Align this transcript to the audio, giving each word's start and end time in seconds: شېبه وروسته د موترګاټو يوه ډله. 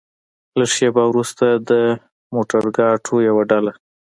شېبه 0.73 1.03
وروسته 1.07 1.45
د 1.69 1.71
موترګاټو 2.35 3.15
يوه 3.27 3.43
ډله. 3.49 3.71